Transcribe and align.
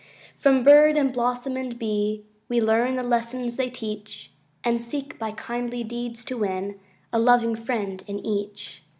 From 0.35 0.63
bird, 0.63 0.97
and 0.97 1.13
blossom, 1.13 1.55
and 1.55 1.77
bee, 1.77 2.25
We 2.49 2.59
learn 2.59 2.95
the 2.95 3.03
lessons 3.03 3.55
they 3.55 3.69
teach; 3.69 4.31
And 4.63 4.81
seek, 4.81 5.19
by 5.19 5.29
kindly 5.29 5.83
deeds, 5.83 6.25
to 6.25 6.39
win 6.39 6.79
A 7.13 7.19
loving 7.19 7.55
friend 7.55 8.03
in 8.07 8.17
each. 8.17 8.81